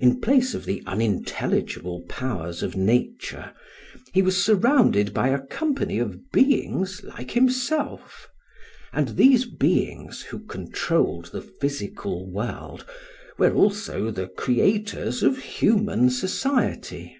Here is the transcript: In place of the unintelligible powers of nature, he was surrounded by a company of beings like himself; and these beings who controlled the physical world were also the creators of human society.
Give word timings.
In 0.00 0.20
place 0.20 0.54
of 0.54 0.64
the 0.64 0.82
unintelligible 0.88 2.00
powers 2.08 2.64
of 2.64 2.74
nature, 2.76 3.52
he 4.12 4.20
was 4.20 4.42
surrounded 4.44 5.14
by 5.14 5.28
a 5.28 5.38
company 5.38 6.00
of 6.00 6.32
beings 6.32 7.00
like 7.04 7.30
himself; 7.30 8.28
and 8.92 9.10
these 9.10 9.44
beings 9.44 10.22
who 10.22 10.40
controlled 10.40 11.26
the 11.26 11.42
physical 11.42 12.28
world 12.28 12.84
were 13.38 13.54
also 13.54 14.10
the 14.10 14.26
creators 14.26 15.22
of 15.22 15.38
human 15.38 16.10
society. 16.10 17.16